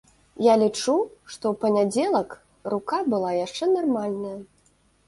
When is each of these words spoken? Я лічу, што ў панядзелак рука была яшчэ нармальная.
Я 0.43 0.53
лічу, 0.61 0.95
што 1.33 1.43
ў 1.51 1.61
панядзелак 1.65 2.35
рука 2.77 2.97
была 3.17 3.31
яшчэ 3.45 3.65
нармальная. 3.79 4.37